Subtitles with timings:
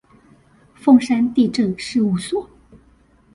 [0.75, 2.49] 鳳山地政事務所